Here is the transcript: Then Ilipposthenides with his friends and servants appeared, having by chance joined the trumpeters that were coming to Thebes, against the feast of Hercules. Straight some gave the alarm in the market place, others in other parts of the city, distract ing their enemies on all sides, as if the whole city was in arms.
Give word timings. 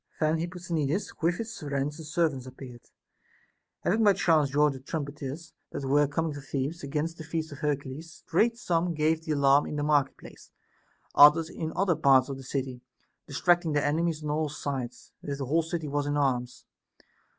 Then 0.19 0.39
Ilipposthenides 0.39 1.13
with 1.21 1.37
his 1.37 1.55
friends 1.59 1.99
and 1.99 2.07
servants 2.07 2.47
appeared, 2.47 2.89
having 3.83 4.03
by 4.03 4.13
chance 4.13 4.49
joined 4.49 4.73
the 4.73 4.79
trumpeters 4.79 5.53
that 5.71 5.85
were 5.87 6.07
coming 6.07 6.33
to 6.33 6.41
Thebes, 6.41 6.81
against 6.81 7.19
the 7.19 7.23
feast 7.23 7.51
of 7.51 7.59
Hercules. 7.59 8.23
Straight 8.25 8.57
some 8.57 8.95
gave 8.95 9.23
the 9.23 9.33
alarm 9.33 9.67
in 9.67 9.75
the 9.75 9.83
market 9.83 10.17
place, 10.17 10.49
others 11.13 11.51
in 11.51 11.71
other 11.75 11.95
parts 11.95 12.29
of 12.29 12.37
the 12.37 12.43
city, 12.43 12.81
distract 13.27 13.63
ing 13.63 13.73
their 13.73 13.85
enemies 13.85 14.23
on 14.23 14.31
all 14.31 14.49
sides, 14.49 15.11
as 15.21 15.33
if 15.33 15.37
the 15.37 15.45
whole 15.45 15.61
city 15.61 15.87
was 15.87 16.07
in 16.07 16.17
arms. 16.17 16.65